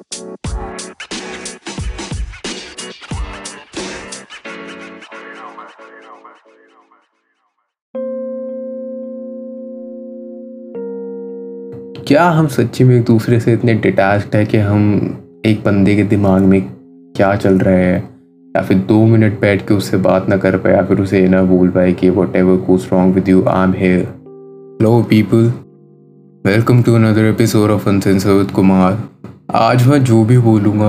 [0.00, 0.10] क्या
[12.24, 15.02] हम सच्ची में एक दूसरे से इतने डिटैच्ड है कि हम
[15.46, 16.62] एक बंदे के दिमाग में
[17.16, 17.98] क्या चल रहा है?
[18.56, 21.42] या फिर दो मिनट बैठ के उससे बात ना कर पाए, या फिर उसे ना
[21.42, 24.00] बोल पाए कि whatever goes wrong with you I am here
[24.80, 25.52] hello people
[26.46, 29.08] welcome to another episode of uncensored with Kumar
[29.48, 30.88] आज मैं जो भी बोलूँगा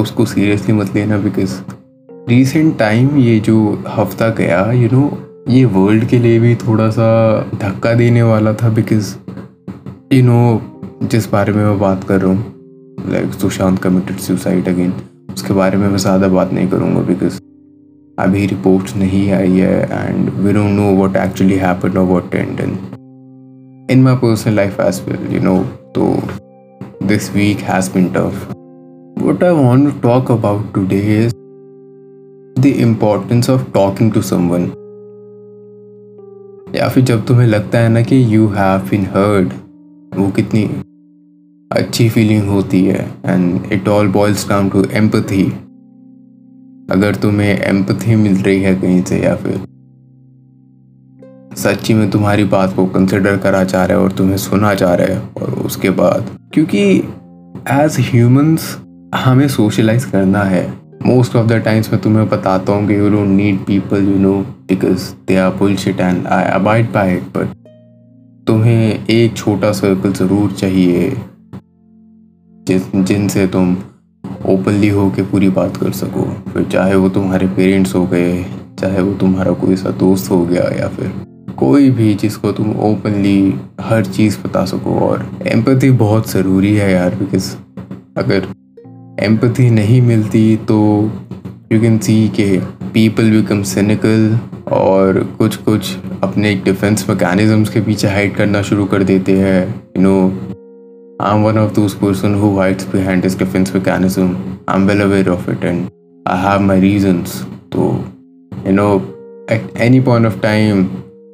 [0.00, 1.52] उसको सीरियसली मत लेना बिकॉज़
[2.28, 3.56] रिसेंट टाइम ये जो
[3.88, 5.18] हफ़्ता गया यू you नो know,
[5.48, 7.06] ये वर्ल्ड के लिए भी थोड़ा सा
[7.54, 9.14] धक्का देने वाला था बिकॉज़
[10.12, 10.60] यू नो
[11.04, 14.92] जिस बारे में मैं बात कर रहा हूँ like Sushant committed suicide again
[15.34, 17.40] उसके बारे में मैं ज़्यादा बात नहीं करूँगा बिकॉज़
[18.18, 22.60] अभी रिपोर्ट नहीं आई है and we don't know what actually happened और what and
[23.90, 25.62] in my personal life as well you know
[25.94, 26.16] तो
[27.06, 28.46] this week has been tough
[29.18, 31.32] what I want to talk about today is
[32.56, 34.70] the importance of talking to someone
[36.76, 39.52] या फिर जब तुम्हें लगता है ना कि यू हैव बीन हर्ड
[40.16, 40.64] वो कितनी
[41.70, 45.44] अच्छी फीलिंग होती है and it all boils down to empathy
[46.90, 49.60] अगर तुम्हें एम्पथी मिल रही है कहीं से या फिर
[51.56, 55.16] सच्ची में तुम्हारी बात को कंसिडर करा जा रहा है और तुम्हें सुना जा रहे
[55.16, 56.82] और उसके बाद। क्योंकि
[57.72, 58.76] एज ह्यूमंस
[59.14, 60.66] हमें सोशलाइज करना है।
[61.06, 64.32] मोस्ट ऑफ़ द टाइम्स मैं तुम्हें बताता हूँ कि you don't need people you know
[64.68, 67.54] because they are bullshit and I abide by it but
[68.46, 71.10] तुम्हें एक छोटा सर्कल ज़रूर चाहिए,
[72.66, 73.76] जिस, जिनसे तुम
[74.46, 78.42] ओपनली हो के पूरी बात कर सको। फिर चाहे वो तुम्हारे पेरेंट्स हो गए,
[78.80, 81.12] चाहे वो तुम्हारा कोई सा दोस्त हो गया या फिर
[81.56, 83.38] कोई भी जिसको तुम ओपनली
[83.80, 87.54] हर चीज़ बता सको और एम्पथी बहुत ज़रूरी है यार बिकॉज़
[88.18, 88.46] अगर
[89.20, 90.80] एम्पथी नहीं मिलती तो
[91.72, 92.58] यू कैन सी के
[92.92, 94.38] पीपल बिकम सिनिकल
[94.72, 100.02] और कुछ कुछ अपने डिफेंस मैकेनिज्म्स के पीछे हाइड करना शुरू कर देते हैं you
[100.02, 100.16] know
[101.22, 104.28] I am one of those person who hides behind this defence mechanism
[104.68, 105.88] I am well aware of it and
[106.26, 107.40] I have my reasons
[107.72, 107.88] तो
[108.66, 108.86] you know
[109.50, 110.86] at any point of time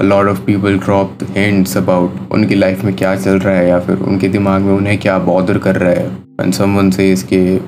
[0.00, 3.80] a lot of people drop hints about उनकी life में क्या चल रहा है या
[3.80, 6.10] फिर उनके दिमाग में उन्हें क्या बॉदर कर रहा है।
[6.40, 7.60] When someone says कि,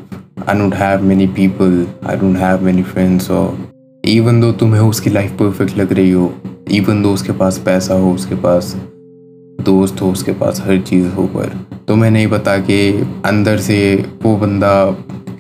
[0.49, 1.75] I don't have many people,
[2.07, 3.55] I don't have many friends, or
[4.05, 6.35] even though तुम्हें उसकी लाइफ परफेक्ट लग रही हो
[6.71, 8.77] इवन दो उसके पास पैसा हो, उसके पास
[9.61, 14.37] दोस्त हो, उसके पास हर चीज़ हो, पर तुम्हें नहीं पता कि अंदर से वो
[14.37, 14.91] बंदा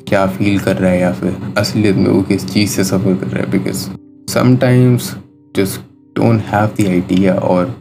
[0.09, 3.27] क्या फील कर रहा है या फिर असलियत में वो किस चीज़ से सफ़र कर
[3.27, 3.89] रहा है। Because
[4.33, 5.17] sometimes
[5.56, 5.81] just
[6.17, 7.75] don't have the idea और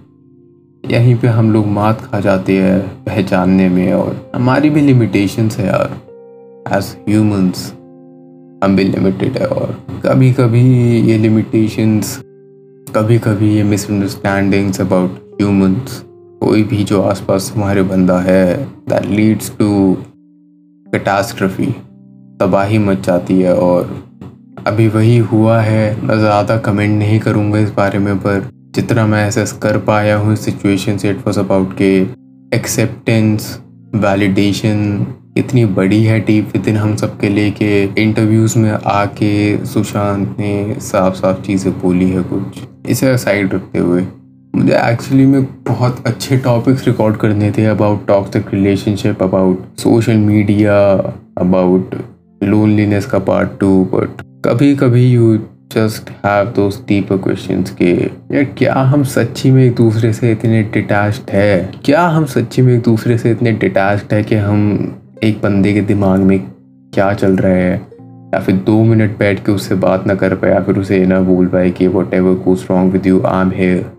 [0.83, 5.65] यहीं पे हम लोग मात खा जाते हैं पहचानने में और हमारी भी लिमिटेशंस है
[5.67, 5.91] यार।
[6.77, 7.71] एज ह्यूमंस
[8.63, 10.63] हम भी लिमिटेड है और कभी कभी
[11.09, 12.17] ये लिमिटेशंस
[12.95, 16.03] कभी कभी ये मिसअंडरस्टैंडिंग्स अबाउट ह्यूमंस
[16.41, 18.45] कोई भी जो आसपास हमारे बंदा है
[18.89, 19.69] दैट लीड्स टू
[20.87, 21.71] कैटास्ट्रफी
[22.39, 23.95] तबाही मच जाती है और
[24.57, 29.27] अभी वही हुआ है। मैं ज़्यादा कमेंट नहीं करूँगा इस बारे में, पर जितना मैं
[29.27, 31.91] एसेस कर पाया हूँ सिचुएशन से इट वॉज़ अबाउट के
[32.55, 33.57] एक्सेप्टेंस
[33.95, 35.05] वैलिडेशन
[35.37, 40.35] इतनी बड़ी है डीप विद इन हम सब के लिए कि इंटरव्यूज़ में आके सुशांत
[40.39, 44.01] ने साफ़ साफ़ चीज़ें बोली है कुछ। इसे साइड रखते हुए,
[44.53, 50.75] मुझे एक्चुअली में बहुत अच्छे टॉपिक्स रिकॉर्ड करने थे about toxic relationship about social media
[51.39, 51.95] about
[52.43, 55.37] loneliness का पार्ट टू बट कभी कभी you
[55.71, 57.91] just have those deeper questions के,
[58.35, 61.71] यार, क्या हम सच्ची में एक दूसरे से इतने डिटैच्ड है?
[61.85, 64.91] क्या हम सच्ची में एक दूसरे से इतने डिटैच्ड है कि हम
[65.23, 66.39] एक बंदे के दिमाग में
[66.93, 67.81] क्या चल रहा है?
[68.01, 71.21] या फिर दो मिनट बैठ के उससे बात ना कर पाए या फिर उसे ना
[71.21, 73.91] बोल पाए कि whatever goes wrong with you am here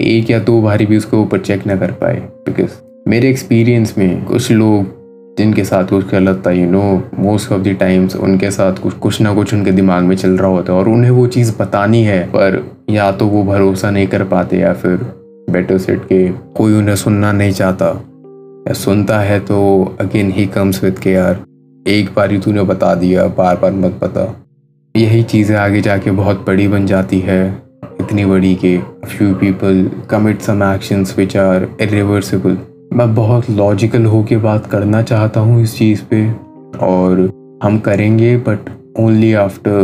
[0.00, 2.70] एक या दो बारी भी उसके ऊपर चेक ना कर पाए बिकॉज़
[3.08, 4.95] मेरे एक्सपीरियंस में कुछ लोग
[5.38, 6.82] जिनके साथ कुछ गलत था you know
[7.18, 10.48] most of the times उनके साथ कुछ कुछ ना कुछ उनके दिमाग में चल रहा
[10.48, 14.24] होता है और उन्हें वो चीज़ बतानी है। पर या तो वो भरोसा नहीं कर
[14.24, 14.96] पाते या फिर
[15.50, 17.86] बेटर सेट के कोई उन्हें सुनना नहीं चाहता।
[18.68, 19.58] या सुनता है तो
[20.00, 21.44] अगेन ही कम्स विद के यार,
[21.86, 24.34] एक बार ही तूने बता दिया बार बार मत बता।
[24.94, 27.46] यही चीज़ें आगे जाके बहुत बड़ी बन जाती है,
[28.00, 32.56] इतनी बड़ी कि few people commit some actions which are irreversible
[32.96, 36.32] मैं बहुत लॉजिकल हो के बात करना चाहता हूँ इस चीज़ पे,
[36.78, 37.30] और
[37.62, 38.58] हम करेंगे but
[39.00, 39.82] only after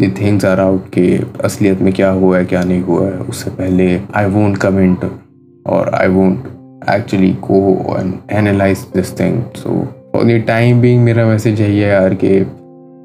[0.00, 3.50] the things are out के असलियत में क्या हुआ है, क्या नहीं हुआ है, उससे
[3.50, 4.98] पहले आई वोंट कमेंट
[5.66, 6.44] और I won't
[6.90, 12.14] actually go and analyse this thing so for time being मेरा मैसेज यही है यार
[12.14, 12.40] कि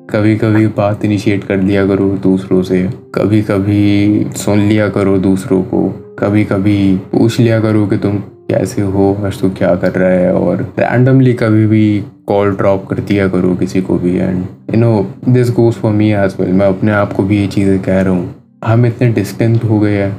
[0.09, 5.63] कभी कभी बात इनिशिएट कर लिया करो दूसरों से कभी कभी सुन लिया करो दूसरों
[5.63, 8.17] को। कभी कभी पूछ लिया करो कि तुम
[8.49, 10.33] कैसे हो, आज तू क्या कर रहा है?
[10.33, 14.43] और रैंडमली कभी भी कॉल ड्रॉप कर दिया करो किसी को भी। And
[14.73, 14.91] you know
[15.29, 18.13] this goes for me as well मैं अपने आप को भी ये चीज़ें कह रहा
[18.13, 20.11] हूँ। हम इतने डिस्टेंट हो गए हैं।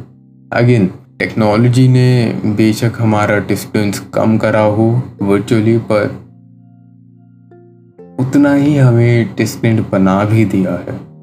[0.53, 4.91] अगेन टेक्नोलॉजी ने बेशक हमारा डिस्टेंस कम करा हो
[5.23, 6.15] वर्चुअली पर
[8.21, 11.14] उतना ही हमें डिस्टेंट बना भी दिया है।